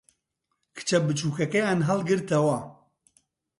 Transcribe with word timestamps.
کچە 0.75 0.97
بچووکەکەیان 1.05 1.79
ھەڵگرتەوە. 1.87 2.57